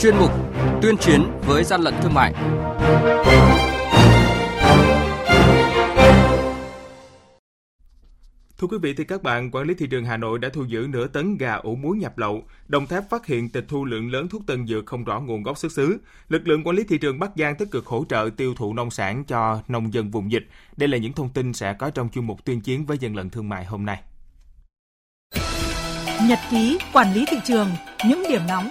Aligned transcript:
chuyên 0.00 0.16
mục 0.16 0.30
Tuyên 0.82 0.96
chiến 0.96 1.26
với 1.46 1.64
gian 1.64 1.80
lận 1.80 1.94
thương 2.02 2.14
mại. 2.14 2.32
Thưa 8.58 8.66
quý 8.66 8.78
vị 8.82 8.94
thì 8.96 9.04
các 9.04 9.22
bạn, 9.22 9.50
quản 9.50 9.66
lý 9.66 9.74
thị 9.74 9.86
trường 9.90 10.04
Hà 10.04 10.16
Nội 10.16 10.38
đã 10.38 10.48
thu 10.52 10.64
giữ 10.64 10.86
nửa 10.90 11.06
tấn 11.06 11.36
gà 11.36 11.54
ủ 11.54 11.74
muối 11.76 11.96
nhập 11.96 12.18
lậu. 12.18 12.42
Đồng 12.68 12.86
Tháp 12.86 13.04
phát 13.10 13.26
hiện 13.26 13.48
tịch 13.48 13.64
thu 13.68 13.84
lượng 13.84 14.12
lớn 14.12 14.28
thuốc 14.28 14.42
tân 14.46 14.66
dược 14.66 14.86
không 14.86 15.04
rõ 15.04 15.20
nguồn 15.20 15.42
gốc 15.42 15.58
xuất 15.58 15.72
xứ. 15.72 15.98
Lực 16.28 16.48
lượng 16.48 16.64
quản 16.64 16.76
lý 16.76 16.84
thị 16.84 16.98
trường 16.98 17.18
Bắc 17.18 17.30
Giang 17.36 17.56
tích 17.56 17.68
cực 17.70 17.86
hỗ 17.86 18.04
trợ 18.08 18.30
tiêu 18.36 18.54
thụ 18.54 18.74
nông 18.74 18.90
sản 18.90 19.24
cho 19.24 19.62
nông 19.68 19.94
dân 19.94 20.10
vùng 20.10 20.32
dịch. 20.32 20.46
Đây 20.76 20.88
là 20.88 20.98
những 20.98 21.12
thông 21.12 21.28
tin 21.28 21.52
sẽ 21.52 21.72
có 21.72 21.90
trong 21.90 22.08
chuyên 22.08 22.24
mục 22.24 22.44
tuyên 22.44 22.60
chiến 22.60 22.86
với 22.86 22.98
dân 22.98 23.16
lận 23.16 23.30
thương 23.30 23.48
mại 23.48 23.64
hôm 23.64 23.86
nay. 23.86 24.02
Nhật 26.28 26.38
ký 26.50 26.78
quản 26.92 27.14
lý 27.14 27.24
thị 27.30 27.36
trường, 27.44 27.68
những 28.08 28.22
điểm 28.28 28.42
nóng 28.48 28.68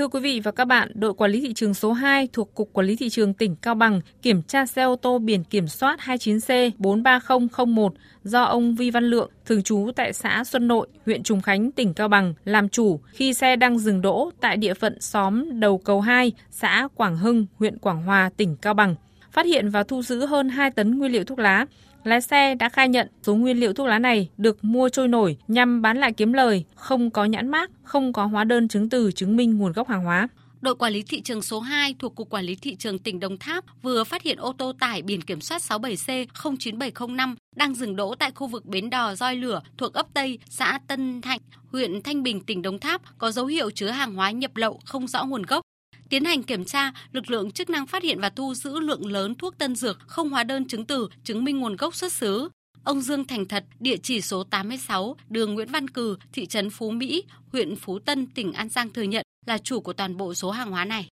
Thưa 0.00 0.08
quý 0.08 0.20
vị 0.20 0.40
và 0.40 0.50
các 0.50 0.64
bạn, 0.64 0.92
đội 0.94 1.14
quản 1.14 1.30
lý 1.30 1.40
thị 1.40 1.52
trường 1.54 1.74
số 1.74 1.92
2 1.92 2.28
thuộc 2.32 2.54
Cục 2.54 2.72
Quản 2.72 2.86
lý 2.86 2.96
Thị 2.96 3.08
trường 3.08 3.34
tỉnh 3.34 3.56
Cao 3.56 3.74
Bằng 3.74 4.00
kiểm 4.22 4.42
tra 4.42 4.66
xe 4.66 4.82
ô 4.82 4.96
tô 4.96 5.18
biển 5.18 5.44
kiểm 5.44 5.68
soát 5.68 6.00
29C43001 6.00 7.90
do 8.24 8.42
ông 8.42 8.74
Vi 8.74 8.90
Văn 8.90 9.04
Lượng, 9.04 9.30
thường 9.46 9.62
trú 9.62 9.90
tại 9.96 10.12
xã 10.12 10.44
Xuân 10.44 10.68
Nội, 10.68 10.86
huyện 11.06 11.22
Trùng 11.22 11.40
Khánh, 11.40 11.72
tỉnh 11.72 11.94
Cao 11.94 12.08
Bằng, 12.08 12.34
làm 12.44 12.68
chủ 12.68 13.00
khi 13.06 13.34
xe 13.34 13.56
đang 13.56 13.78
dừng 13.78 14.00
đỗ 14.00 14.30
tại 14.40 14.56
địa 14.56 14.74
phận 14.74 15.00
xóm 15.00 15.60
Đầu 15.60 15.78
Cầu 15.78 16.00
2, 16.00 16.32
xã 16.50 16.88
Quảng 16.94 17.16
Hưng, 17.16 17.46
huyện 17.58 17.78
Quảng 17.78 18.02
Hòa, 18.02 18.30
tỉnh 18.36 18.56
Cao 18.56 18.74
Bằng. 18.74 18.94
Phát 19.32 19.46
hiện 19.46 19.68
và 19.68 19.82
thu 19.82 20.02
giữ 20.02 20.26
hơn 20.26 20.48
2 20.48 20.70
tấn 20.70 20.98
nguyên 20.98 21.12
liệu 21.12 21.24
thuốc 21.24 21.38
lá, 21.38 21.66
Lái 22.04 22.20
xe 22.20 22.54
đã 22.54 22.68
khai 22.68 22.88
nhận 22.88 23.08
số 23.22 23.34
nguyên 23.34 23.60
liệu 23.60 23.72
thuốc 23.72 23.86
lá 23.86 23.98
này 23.98 24.28
được 24.36 24.64
mua 24.64 24.88
trôi 24.88 25.08
nổi 25.08 25.36
nhằm 25.48 25.82
bán 25.82 25.98
lại 25.98 26.12
kiếm 26.12 26.32
lời, 26.32 26.64
không 26.74 27.10
có 27.10 27.24
nhãn 27.24 27.48
mác, 27.48 27.70
không 27.82 28.12
có 28.12 28.26
hóa 28.26 28.44
đơn 28.44 28.68
chứng 28.68 28.88
từ 28.88 29.12
chứng 29.12 29.36
minh 29.36 29.58
nguồn 29.58 29.72
gốc 29.72 29.88
hàng 29.88 30.04
hóa. 30.04 30.28
Đội 30.60 30.74
quản 30.74 30.92
lý 30.92 31.02
thị 31.02 31.20
trường 31.22 31.42
số 31.42 31.60
2 31.60 31.94
thuộc 31.98 32.14
Cục 32.14 32.30
Quản 32.30 32.44
lý 32.44 32.54
Thị 32.54 32.76
trường 32.76 32.98
tỉnh 32.98 33.20
Đồng 33.20 33.38
Tháp 33.38 33.64
vừa 33.82 34.04
phát 34.04 34.22
hiện 34.22 34.38
ô 34.38 34.52
tô 34.52 34.72
tải 34.80 35.02
biển 35.02 35.22
kiểm 35.22 35.40
soát 35.40 35.62
67C09705 35.62 37.34
đang 37.56 37.74
dừng 37.74 37.96
đỗ 37.96 38.14
tại 38.14 38.30
khu 38.34 38.46
vực 38.46 38.66
bến 38.66 38.90
đò 38.90 39.14
roi 39.14 39.36
lửa 39.36 39.60
thuộc 39.78 39.94
ấp 39.94 40.06
Tây, 40.14 40.38
xã 40.48 40.78
Tân 40.86 41.20
Thạnh, 41.20 41.40
huyện 41.72 42.02
Thanh 42.02 42.22
Bình, 42.22 42.40
tỉnh 42.40 42.62
Đồng 42.62 42.78
Tháp 42.78 43.18
có 43.18 43.30
dấu 43.30 43.46
hiệu 43.46 43.70
chứa 43.70 43.90
hàng 43.90 44.14
hóa 44.14 44.30
nhập 44.30 44.56
lậu 44.56 44.80
không 44.84 45.06
rõ 45.06 45.24
nguồn 45.24 45.42
gốc. 45.42 45.62
Tiến 46.10 46.24
hành 46.24 46.42
kiểm 46.42 46.64
tra, 46.64 46.92
lực 47.12 47.30
lượng 47.30 47.50
chức 47.50 47.70
năng 47.70 47.86
phát 47.86 48.02
hiện 48.02 48.20
và 48.20 48.30
thu 48.30 48.54
giữ 48.54 48.80
lượng 48.80 49.06
lớn 49.06 49.34
thuốc 49.34 49.58
tân 49.58 49.74
dược 49.74 49.98
không 50.06 50.30
hóa 50.30 50.44
đơn 50.44 50.68
chứng 50.68 50.84
từ 50.84 51.08
chứng 51.24 51.44
minh 51.44 51.58
nguồn 51.58 51.76
gốc 51.76 51.94
xuất 51.94 52.12
xứ. 52.12 52.48
Ông 52.84 53.00
Dương 53.00 53.24
Thành 53.24 53.48
Thật, 53.48 53.64
địa 53.80 53.96
chỉ 53.96 54.20
số 54.20 54.44
86, 54.44 55.16
đường 55.28 55.54
Nguyễn 55.54 55.68
Văn 55.72 55.88
Cừ, 55.88 56.16
thị 56.32 56.46
trấn 56.46 56.70
Phú 56.70 56.90
Mỹ, 56.90 57.24
huyện 57.52 57.76
Phú 57.76 57.98
Tân, 57.98 58.26
tỉnh 58.26 58.52
An 58.52 58.68
Giang 58.68 58.90
thừa 58.90 59.02
nhận 59.02 59.24
là 59.46 59.58
chủ 59.58 59.80
của 59.80 59.92
toàn 59.92 60.16
bộ 60.16 60.34
số 60.34 60.50
hàng 60.50 60.70
hóa 60.70 60.84
này. 60.84 61.08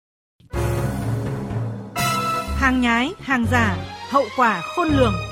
Hàng 2.57 2.81
nhái, 2.81 3.13
hàng 3.19 3.47
giả, 3.51 3.77
hậu 4.11 4.25
quả 4.37 4.63
khôn 4.77 4.89
lường. 4.89 5.28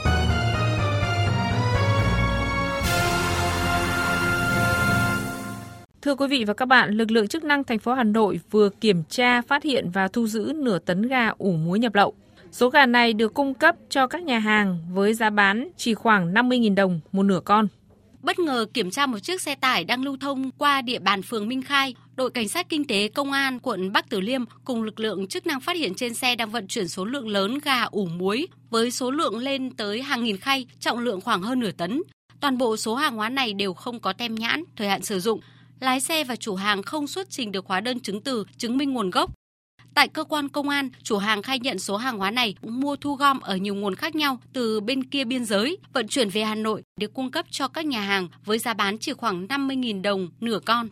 Thưa 6.06 6.14
quý 6.14 6.26
vị 6.26 6.44
và 6.44 6.54
các 6.54 6.66
bạn, 6.66 6.90
lực 6.90 7.10
lượng 7.10 7.28
chức 7.28 7.44
năng 7.44 7.64
thành 7.64 7.78
phố 7.78 7.94
Hà 7.94 8.04
Nội 8.04 8.40
vừa 8.50 8.68
kiểm 8.68 9.02
tra, 9.08 9.42
phát 9.42 9.62
hiện 9.62 9.90
và 9.90 10.08
thu 10.08 10.26
giữ 10.26 10.52
nửa 10.56 10.78
tấn 10.78 11.02
gà 11.02 11.28
ủ 11.38 11.52
muối 11.52 11.78
nhập 11.78 11.94
lậu. 11.94 12.14
Số 12.52 12.68
gà 12.68 12.86
này 12.86 13.12
được 13.12 13.34
cung 13.34 13.54
cấp 13.54 13.76
cho 13.90 14.06
các 14.06 14.22
nhà 14.22 14.38
hàng 14.38 14.78
với 14.92 15.14
giá 15.14 15.30
bán 15.30 15.68
chỉ 15.76 15.94
khoảng 15.94 16.34
50.000 16.34 16.74
đồng 16.74 17.00
một 17.12 17.22
nửa 17.22 17.40
con. 17.44 17.68
Bất 18.22 18.38
ngờ 18.38 18.66
kiểm 18.74 18.90
tra 18.90 19.06
một 19.06 19.18
chiếc 19.18 19.40
xe 19.40 19.54
tải 19.54 19.84
đang 19.84 20.04
lưu 20.04 20.16
thông 20.20 20.50
qua 20.58 20.82
địa 20.82 20.98
bàn 20.98 21.22
phường 21.22 21.48
Minh 21.48 21.62
Khai, 21.62 21.94
đội 22.16 22.30
cảnh 22.30 22.48
sát 22.48 22.68
kinh 22.68 22.86
tế 22.86 23.08
công 23.08 23.32
an 23.32 23.58
quận 23.58 23.92
Bắc 23.92 24.08
Từ 24.08 24.20
Liêm 24.20 24.44
cùng 24.64 24.82
lực 24.82 25.00
lượng 25.00 25.26
chức 25.26 25.46
năng 25.46 25.60
phát 25.60 25.76
hiện 25.76 25.94
trên 25.94 26.14
xe 26.14 26.36
đang 26.36 26.50
vận 26.50 26.66
chuyển 26.66 26.88
số 26.88 27.04
lượng 27.04 27.28
lớn 27.28 27.58
gà 27.64 27.82
ủ 27.82 28.06
muối 28.06 28.46
với 28.70 28.90
số 28.90 29.10
lượng 29.10 29.38
lên 29.38 29.70
tới 29.70 30.02
hàng 30.02 30.24
nghìn 30.24 30.36
khay, 30.36 30.66
trọng 30.80 30.98
lượng 30.98 31.20
khoảng 31.20 31.42
hơn 31.42 31.60
nửa 31.60 31.72
tấn. 31.72 32.02
Toàn 32.40 32.58
bộ 32.58 32.76
số 32.76 32.94
hàng 32.94 33.16
hóa 33.16 33.28
này 33.28 33.52
đều 33.52 33.74
không 33.74 34.00
có 34.00 34.12
tem 34.12 34.34
nhãn, 34.34 34.64
thời 34.76 34.88
hạn 34.88 35.02
sử 35.02 35.20
dụng 35.20 35.40
lái 35.80 36.00
xe 36.00 36.24
và 36.24 36.36
chủ 36.36 36.54
hàng 36.54 36.82
không 36.82 37.06
xuất 37.06 37.30
trình 37.30 37.52
được 37.52 37.66
hóa 37.66 37.80
đơn 37.80 38.00
chứng 38.00 38.20
từ 38.20 38.44
chứng 38.58 38.76
minh 38.76 38.92
nguồn 38.92 39.10
gốc. 39.10 39.30
Tại 39.94 40.08
cơ 40.08 40.24
quan 40.24 40.48
công 40.48 40.68
an, 40.68 40.90
chủ 41.02 41.18
hàng 41.18 41.42
khai 41.42 41.58
nhận 41.58 41.78
số 41.78 41.96
hàng 41.96 42.18
hóa 42.18 42.30
này 42.30 42.54
mua 42.62 42.96
thu 42.96 43.14
gom 43.14 43.40
ở 43.40 43.56
nhiều 43.56 43.74
nguồn 43.74 43.94
khác 43.94 44.14
nhau 44.14 44.40
từ 44.52 44.80
bên 44.80 45.04
kia 45.04 45.24
biên 45.24 45.44
giới, 45.44 45.78
vận 45.92 46.08
chuyển 46.08 46.28
về 46.28 46.44
Hà 46.44 46.54
Nội 46.54 46.82
để 47.00 47.06
cung 47.06 47.30
cấp 47.30 47.46
cho 47.50 47.68
các 47.68 47.86
nhà 47.86 48.00
hàng 48.00 48.28
với 48.44 48.58
giá 48.58 48.74
bán 48.74 48.98
chỉ 48.98 49.12
khoảng 49.12 49.46
50.000 49.46 50.02
đồng 50.02 50.28
nửa 50.40 50.58
con. 50.64 50.88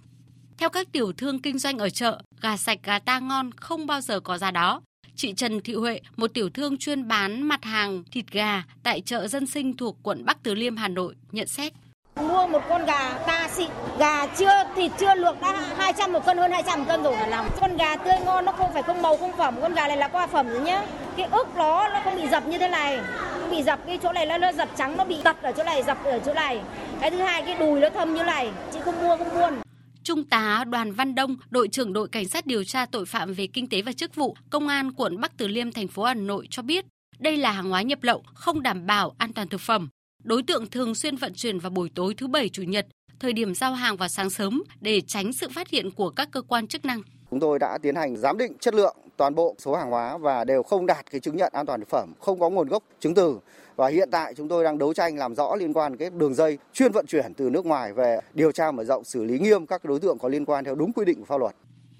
Theo 0.58 0.68
các 0.68 0.92
tiểu 0.92 1.12
thương 1.12 1.38
kinh 1.38 1.58
doanh 1.58 1.78
ở 1.78 1.90
chợ, 1.90 2.20
gà 2.40 2.56
sạch 2.56 2.78
gà 2.82 2.98
ta 2.98 3.18
ngon 3.18 3.50
không 3.52 3.86
bao 3.86 4.00
giờ 4.00 4.20
có 4.20 4.38
giá 4.38 4.50
đó. 4.50 4.82
Chị 5.16 5.32
Trần 5.32 5.60
Thị 5.60 5.74
Huệ, 5.74 6.00
một 6.16 6.34
tiểu 6.34 6.50
thương 6.50 6.78
chuyên 6.78 7.08
bán 7.08 7.42
mặt 7.42 7.64
hàng 7.64 8.04
thịt 8.10 8.30
gà 8.32 8.64
tại 8.82 9.00
chợ 9.00 9.28
dân 9.28 9.46
sinh 9.46 9.76
thuộc 9.76 9.96
quận 10.02 10.24
Bắc 10.24 10.42
Từ 10.42 10.54
Liêm, 10.54 10.76
Hà 10.76 10.88
Nội, 10.88 11.14
nhận 11.32 11.46
xét. 11.46 11.72
Mua 12.20 12.46
một 12.46 12.62
con 12.68 12.86
gà 12.86 13.18
ta 13.26 13.48
xịn, 13.52 13.70
gà 13.98 14.26
chưa 14.26 14.64
thịt 14.76 14.92
chưa 14.98 15.14
luộc 15.14 15.40
đã 15.40 15.52
200 15.76 16.12
một 16.12 16.26
cân 16.26 16.38
hơn 16.38 16.52
200 16.52 16.78
một 16.78 16.84
cân 16.88 17.02
rồi. 17.02 17.16
Làm 17.28 17.44
con 17.60 17.76
gà 17.76 17.96
tươi 17.96 18.14
ngon 18.24 18.44
nó 18.44 18.52
không 18.52 18.72
phải 18.72 18.82
không 18.82 19.02
màu 19.02 19.16
không 19.16 19.36
phẩm, 19.36 19.54
con 19.62 19.74
gà 19.74 19.88
này 19.88 19.96
là 19.96 20.08
qua 20.08 20.26
phẩm 20.26 20.48
rồi 20.48 20.60
nhá. 20.60 20.82
Cái 21.16 21.28
ức 21.30 21.48
nó 21.56 21.88
nó 21.88 22.00
không 22.04 22.16
bị 22.16 22.28
dập 22.28 22.48
như 22.48 22.58
thế 22.58 22.68
này. 22.68 23.00
Không 23.40 23.50
bị 23.50 23.62
dập 23.62 23.80
cái 23.86 23.98
chỗ 24.02 24.12
này 24.12 24.26
nó, 24.26 24.38
nó 24.38 24.52
dập 24.52 24.68
trắng 24.76 24.96
nó 24.96 25.04
bị 25.04 25.16
tật 25.24 25.42
ở 25.42 25.52
chỗ 25.52 25.64
này, 25.64 25.82
dập 25.82 26.04
ở 26.04 26.18
chỗ 26.26 26.34
này. 26.34 26.60
Cái 27.00 27.10
thứ 27.10 27.16
hai 27.16 27.42
cái 27.42 27.54
đùi 27.54 27.80
nó 27.80 27.90
thâm 27.90 28.14
như 28.14 28.22
này, 28.22 28.50
chị 28.72 28.78
không 28.84 29.02
mua 29.02 29.16
không 29.16 29.34
buôn. 29.34 29.54
Trung 30.02 30.24
tá 30.24 30.64
Đoàn 30.66 30.92
Văn 30.92 31.14
Đông, 31.14 31.36
đội 31.50 31.68
trưởng 31.68 31.92
đội 31.92 32.08
cảnh 32.08 32.28
sát 32.28 32.46
điều 32.46 32.64
tra 32.64 32.86
tội 32.86 33.06
phạm 33.06 33.32
về 33.32 33.46
kinh 33.46 33.68
tế 33.68 33.82
và 33.82 33.92
chức 33.92 34.14
vụ, 34.14 34.36
công 34.50 34.68
an 34.68 34.92
quận 34.92 35.20
Bắc 35.20 35.36
Từ 35.36 35.48
Liêm, 35.48 35.72
thành 35.72 35.88
phố 35.88 36.04
Hà 36.04 36.14
Nội 36.14 36.46
cho 36.50 36.62
biết, 36.62 36.84
đây 37.18 37.36
là 37.36 37.52
hàng 37.52 37.70
hóa 37.70 37.82
nhập 37.82 37.98
lậu 38.02 38.22
không 38.34 38.62
đảm 38.62 38.86
bảo 38.86 39.14
an 39.18 39.32
toàn 39.32 39.48
thực 39.48 39.60
phẩm. 39.60 39.88
Đối 40.24 40.42
tượng 40.42 40.66
thường 40.70 40.94
xuyên 40.94 41.16
vận 41.16 41.32
chuyển 41.34 41.58
vào 41.58 41.70
buổi 41.70 41.90
tối 41.94 42.14
thứ 42.16 42.26
bảy 42.26 42.48
chủ 42.48 42.62
nhật, 42.62 42.86
thời 43.20 43.32
điểm 43.32 43.54
giao 43.54 43.72
hàng 43.72 43.96
vào 43.96 44.08
sáng 44.08 44.30
sớm 44.30 44.62
để 44.80 45.00
tránh 45.00 45.32
sự 45.32 45.48
phát 45.54 45.68
hiện 45.68 45.90
của 45.90 46.10
các 46.10 46.28
cơ 46.32 46.42
quan 46.42 46.66
chức 46.66 46.84
năng. 46.84 47.02
Chúng 47.30 47.40
tôi 47.40 47.58
đã 47.58 47.78
tiến 47.82 47.94
hành 47.94 48.16
giám 48.16 48.38
định 48.38 48.52
chất 48.60 48.74
lượng 48.74 48.96
toàn 49.16 49.34
bộ 49.34 49.56
số 49.58 49.74
hàng 49.74 49.90
hóa 49.90 50.18
và 50.18 50.44
đều 50.44 50.62
không 50.62 50.86
đạt 50.86 51.10
cái 51.10 51.20
chứng 51.20 51.36
nhận 51.36 51.52
an 51.52 51.66
toàn 51.66 51.80
thực 51.80 51.88
phẩm, 51.88 52.12
không 52.20 52.40
có 52.40 52.50
nguồn 52.50 52.68
gốc 52.68 52.82
chứng 53.00 53.14
từ. 53.14 53.38
Và 53.76 53.88
hiện 53.88 54.08
tại 54.10 54.34
chúng 54.34 54.48
tôi 54.48 54.64
đang 54.64 54.78
đấu 54.78 54.94
tranh 54.94 55.16
làm 55.16 55.34
rõ 55.34 55.56
liên 55.56 55.72
quan 55.72 55.96
cái 55.96 56.10
đường 56.10 56.34
dây 56.34 56.58
chuyên 56.72 56.92
vận 56.92 57.06
chuyển 57.06 57.34
từ 57.34 57.50
nước 57.50 57.66
ngoài 57.66 57.92
về 57.92 58.20
điều 58.34 58.52
tra 58.52 58.70
mở 58.70 58.84
rộng 58.84 59.04
xử 59.04 59.24
lý 59.24 59.38
nghiêm 59.38 59.66
các 59.66 59.84
đối 59.84 60.00
tượng 60.00 60.18
có 60.18 60.28
liên 60.28 60.44
quan 60.44 60.64
theo 60.64 60.74
đúng 60.74 60.92
quy 60.92 61.04
định 61.04 61.18
của 61.18 61.24
pháp 61.24 61.36
luật. 61.36 61.54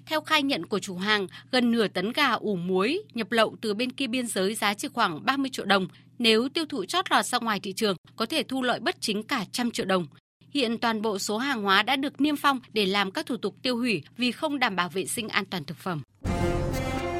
Theo 0.05 0.21
khai 0.21 0.43
nhận 0.43 0.65
của 0.65 0.79
chủ 0.79 0.97
hàng, 0.97 1.27
gần 1.51 1.71
nửa 1.71 1.87
tấn 1.87 2.11
gà 2.11 2.31
ủ 2.31 2.55
muối 2.55 3.03
nhập 3.13 3.31
lậu 3.31 3.55
từ 3.61 3.73
bên 3.73 3.91
kia 3.91 4.07
biên 4.07 4.27
giới 4.27 4.55
giá 4.55 4.73
chỉ 4.73 4.87
khoảng 4.87 5.25
30 5.25 5.49
triệu 5.53 5.65
đồng. 5.65 5.87
Nếu 6.19 6.49
tiêu 6.49 6.65
thụ 6.69 6.85
chót 6.85 7.11
lọt 7.11 7.25
ra 7.25 7.39
ngoài 7.39 7.59
thị 7.59 7.73
trường, 7.73 7.95
có 8.15 8.25
thể 8.25 8.43
thu 8.43 8.61
lợi 8.61 8.79
bất 8.79 8.95
chính 8.99 9.23
cả 9.23 9.45
trăm 9.51 9.71
triệu 9.71 9.85
đồng. 9.85 10.07
Hiện 10.49 10.77
toàn 10.77 11.01
bộ 11.01 11.19
số 11.19 11.37
hàng 11.37 11.63
hóa 11.63 11.83
đã 11.83 11.95
được 11.95 12.21
niêm 12.21 12.35
phong 12.35 12.59
để 12.73 12.85
làm 12.85 13.11
các 13.11 13.25
thủ 13.25 13.37
tục 13.37 13.55
tiêu 13.61 13.77
hủy 13.77 14.03
vì 14.17 14.31
không 14.31 14.59
đảm 14.59 14.75
bảo 14.75 14.89
vệ 14.89 15.05
sinh 15.05 15.29
an 15.29 15.45
toàn 15.45 15.63
thực 15.63 15.77
phẩm. 15.77 16.01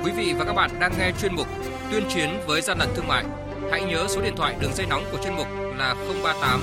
Quý 0.04 0.12
vị 0.18 0.34
và 0.38 0.46
các 0.46 0.54
bạn 0.54 0.72
đang 0.80 0.92
nghe 1.00 1.12
chuyên 1.22 1.36
mục 1.36 1.48
Tuyên 1.92 2.04
chiến 2.14 2.30
với 2.48 2.62
gian 2.62 2.78
lận 2.80 2.90
thương 2.96 3.08
mại. 3.08 3.26
Hãy 3.72 3.84
nhớ 3.86 4.08
số 4.10 4.22
điện 4.22 4.34
thoại 4.38 4.56
đường 4.62 4.74
dây 4.74 4.88
nóng 4.88 5.04
của 5.12 5.18
chuyên 5.24 5.36
mục 5.36 5.48
là 5.78 5.94
038 6.24 6.62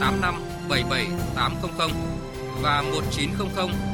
85 0.00 0.34
77 0.68 1.06
800 1.34 1.90
và 2.62 2.82
1900 2.82 3.93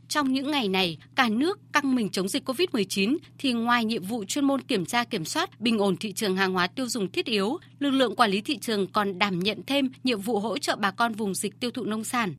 trong 0.11 0.33
những 0.33 0.51
ngày 0.51 0.67
này, 0.67 0.97
cả 1.15 1.29
nước 1.29 1.59
căng 1.73 1.95
mình 1.95 2.09
chống 2.09 2.27
dịch 2.27 2.49
COVID-19 2.49 3.17
thì 3.37 3.53
ngoài 3.53 3.85
nhiệm 3.85 4.03
vụ 4.03 4.23
chuyên 4.23 4.45
môn 4.45 4.61
kiểm 4.61 4.85
tra 4.85 5.03
kiểm 5.03 5.25
soát 5.25 5.61
bình 5.61 5.77
ổn 5.77 5.97
thị 5.97 6.13
trường 6.13 6.35
hàng 6.35 6.53
hóa 6.53 6.67
tiêu 6.67 6.87
dùng 6.87 7.11
thiết 7.11 7.25
yếu, 7.25 7.57
lực 7.79 7.89
lượng 7.89 8.15
quản 8.15 8.31
lý 8.31 8.41
thị 8.41 8.57
trường 8.57 8.87
còn 8.87 9.19
đảm 9.19 9.39
nhận 9.39 9.57
thêm 9.67 9.89
nhiệm 10.03 10.19
vụ 10.19 10.39
hỗ 10.39 10.57
trợ 10.57 10.75
bà 10.75 10.91
con 10.91 11.13
vùng 11.13 11.33
dịch 11.33 11.59
tiêu 11.59 11.71
thụ 11.71 11.83
nông 11.83 12.03
sản. 12.03 12.33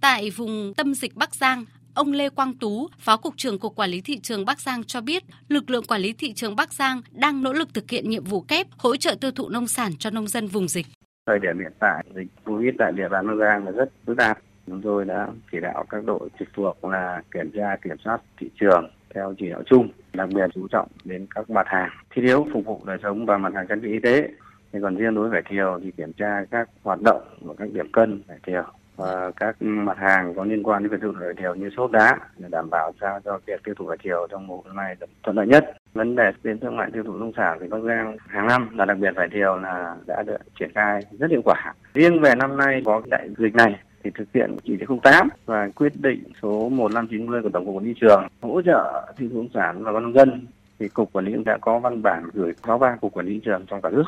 Tại 0.00 0.30
vùng 0.30 0.74
tâm 0.76 0.94
dịch 0.94 1.14
Bắc 1.14 1.34
Giang, 1.34 1.64
ông 1.94 2.12
Lê 2.12 2.28
Quang 2.28 2.54
Tú, 2.54 2.88
Phó 2.98 3.16
Cục 3.16 3.36
trưởng 3.36 3.58
Cục 3.58 3.76
Quản 3.76 3.90
lý 3.90 4.00
Thị 4.00 4.18
trường 4.18 4.44
Bắc 4.44 4.60
Giang 4.60 4.84
cho 4.84 5.00
biết, 5.00 5.22
lực 5.48 5.70
lượng 5.70 5.84
quản 5.84 6.00
lý 6.00 6.12
thị 6.12 6.32
trường 6.32 6.56
Bắc 6.56 6.72
Giang 6.72 7.00
đang 7.12 7.42
nỗ 7.42 7.52
lực 7.52 7.74
thực 7.74 7.90
hiện 7.90 8.10
nhiệm 8.10 8.24
vụ 8.24 8.40
kép 8.40 8.66
hỗ 8.78 8.96
trợ 8.96 9.14
tiêu 9.20 9.30
thụ 9.30 9.48
nông 9.48 9.66
sản 9.66 9.92
cho 9.98 10.10
nông 10.10 10.28
dân 10.28 10.46
vùng 10.46 10.68
dịch. 10.68 10.86
Thời 11.26 11.38
điểm 11.38 11.58
hiện 11.58 11.72
tại, 11.80 12.04
dịch 12.14 12.28
COVID 12.44 12.74
tại 12.78 12.92
địa 12.92 13.08
bàn 13.10 13.26
Bắc 13.26 13.34
Giang 13.40 13.64
là 13.64 13.70
rất 13.70 13.90
phức 14.06 14.16
tạp 14.16 14.38
Chúng 14.66 14.82
tôi 14.82 15.04
đã 15.04 15.28
chỉ 15.52 15.60
đạo 15.60 15.84
các 15.90 16.04
đội 16.04 16.28
trực 16.38 16.48
thuộc 16.54 16.84
là 16.84 17.22
kiểm 17.30 17.50
tra 17.54 17.76
kiểm 17.76 17.96
soát 17.98 18.20
thị 18.38 18.50
trường 18.60 18.90
theo 19.14 19.34
chỉ 19.38 19.50
đạo 19.50 19.62
chung, 19.66 19.88
đặc 20.12 20.28
biệt 20.34 20.50
chú 20.54 20.68
trọng 20.68 20.88
đến 21.04 21.26
các 21.34 21.50
mặt 21.50 21.66
hàng 21.66 21.90
thiết 22.10 22.22
yếu 22.22 22.46
phục 22.52 22.64
vụ 22.64 22.80
đời 22.86 22.98
sống 23.02 23.26
và 23.26 23.38
mặt 23.38 23.54
hàng 23.54 23.66
trang 23.68 23.80
thiết 23.80 23.86
bị 23.88 23.92
y 23.92 23.98
tế. 23.98 24.28
Thì 24.72 24.78
còn 24.82 24.96
riêng 24.96 25.14
đối 25.14 25.28
với 25.28 25.30
vải 25.30 25.42
thiều 25.50 25.80
thì 25.82 25.90
kiểm 25.90 26.12
tra 26.12 26.44
các 26.50 26.68
hoạt 26.82 26.98
động 27.02 27.22
của 27.46 27.54
các 27.58 27.68
điểm 27.72 27.92
cân 27.92 28.22
vải 28.28 28.38
thiều 28.46 28.64
và 28.96 29.30
các 29.36 29.56
mặt 29.58 29.98
hàng 29.98 30.34
có 30.34 30.44
liên 30.44 30.62
quan 30.62 30.82
đến 30.82 30.92
việc 30.92 31.00
tiêu 31.00 31.12
thụ 31.12 31.18
vải 31.20 31.34
thiều 31.34 31.54
như 31.54 31.70
xốp 31.76 31.90
đá 31.90 32.18
để 32.38 32.48
đảm 32.50 32.70
bảo 32.70 32.92
sao 33.00 33.20
cho 33.24 33.38
việc 33.46 33.64
tiêu 33.64 33.74
thụ 33.78 33.84
vải 33.84 33.98
thiều 34.02 34.26
trong 34.30 34.46
mùa 34.46 34.62
năm 34.66 34.76
nay 34.76 34.96
thuận 35.22 35.36
lợi 35.36 35.46
nhất. 35.46 35.76
Vấn 35.94 36.16
đề 36.16 36.32
đến 36.42 36.58
thương 36.58 36.76
mại 36.76 36.90
tiêu 36.92 37.02
thụ 37.02 37.16
nông 37.16 37.32
sản 37.36 37.58
thì 37.60 37.68
Bắc 37.68 37.78
Giang 37.78 38.16
hàng 38.26 38.46
năm 38.46 38.68
là 38.78 38.84
đặc 38.84 38.98
biệt 38.98 39.10
vải 39.16 39.28
thiều 39.28 39.56
là 39.56 39.96
đã 40.06 40.22
được 40.22 40.38
triển 40.58 40.70
khai 40.74 41.02
rất 41.18 41.30
hiệu 41.30 41.42
quả. 41.44 41.74
Riêng 41.94 42.20
về 42.20 42.34
năm 42.34 42.56
nay 42.56 42.82
có 42.84 43.02
đại 43.06 43.28
dịch 43.38 43.54
này 43.54 43.80
thì 44.06 44.10
thực 44.14 44.32
hiện 44.34 44.56
chỉ 44.64 44.76
thị 44.76 44.86
08 45.02 45.28
và 45.46 45.68
quyết 45.74 45.92
định 46.00 46.22
số 46.42 46.68
1590 46.68 47.42
của 47.42 47.48
Tổng 47.48 47.66
cục 47.66 47.74
Quản 47.74 47.84
lý 47.84 47.94
trường 48.00 48.26
hỗ 48.42 48.62
trợ 48.62 49.06
thị 49.16 49.26
trường 49.28 49.38
nông 49.38 49.48
sản 49.54 49.84
và 49.84 49.92
nông 49.92 50.12
dân 50.12 50.46
thì 50.78 50.88
cục 50.88 51.12
quản 51.12 51.24
lý 51.24 51.34
đã 51.44 51.58
có 51.60 51.78
văn 51.78 52.02
bản 52.02 52.24
gửi 52.32 52.52
63 52.66 52.96
cục 53.00 53.12
quản 53.12 53.26
lý 53.26 53.40
trường 53.44 53.66
trong 53.66 53.82
cả 53.82 53.90
nước. 53.90 54.04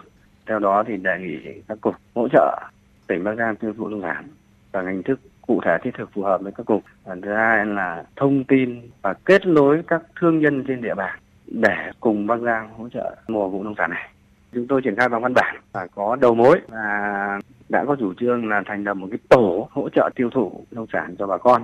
Theo 0.46 0.58
đó 0.58 0.84
thì 0.86 0.96
đề 0.96 1.18
nghị 1.20 1.62
các 1.68 1.78
cục 1.80 1.94
hỗ 2.14 2.28
trợ 2.28 2.60
tỉnh 3.06 3.24
Bắc 3.24 3.34
Giang 3.34 3.56
tiêu 3.56 3.72
thụ 3.78 3.88
nông 3.88 4.02
sản 4.02 4.24
và 4.72 4.82
hình 4.82 5.02
thức 5.02 5.20
cụ 5.46 5.60
thể 5.64 5.78
thiết 5.82 5.90
thực 5.98 6.12
phù 6.12 6.22
hợp 6.22 6.40
với 6.42 6.52
các 6.52 6.66
cục. 6.66 6.82
Và 7.04 7.16
thứ 7.22 7.32
hai 7.32 7.66
là 7.66 8.04
thông 8.16 8.44
tin 8.44 8.80
và 9.02 9.14
kết 9.24 9.46
nối 9.46 9.82
các 9.86 10.02
thương 10.20 10.38
nhân 10.38 10.64
trên 10.68 10.82
địa 10.82 10.94
bàn 10.94 11.18
để 11.46 11.90
cùng 12.00 12.26
Bắc 12.26 12.40
Giang 12.40 12.68
hỗ 12.78 12.88
trợ 12.88 13.16
mùa 13.28 13.48
vụ 13.48 13.62
nông 13.62 13.74
sản 13.78 13.90
này. 13.90 14.10
Chúng 14.52 14.66
tôi 14.66 14.82
triển 14.82 14.96
khai 14.96 15.08
bằng 15.08 15.22
văn 15.22 15.34
bản 15.34 15.56
và 15.72 15.86
có 15.94 16.16
đầu 16.16 16.34
mối 16.34 16.60
và 16.68 17.40
đã 17.68 17.84
có 17.86 17.96
chủ 18.00 18.12
trương 18.20 18.48
là 18.48 18.62
thành 18.66 18.84
lập 18.84 18.94
một 18.94 19.06
cái 19.10 19.18
tổ 19.28 19.68
hỗ 19.70 19.88
trợ 19.88 20.10
tiêu 20.16 20.30
thụ 20.34 20.66
nông 20.70 20.86
sản 20.92 21.14
cho 21.18 21.26
bà 21.26 21.38
con. 21.38 21.62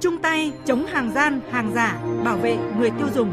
Chung 0.00 0.18
tay 0.22 0.52
chống 0.64 0.86
hàng 0.86 1.10
gian, 1.10 1.40
hàng 1.50 1.70
giả, 1.74 1.98
bảo 2.24 2.36
vệ 2.36 2.56
người 2.78 2.90
tiêu 2.90 3.08
dùng. 3.14 3.30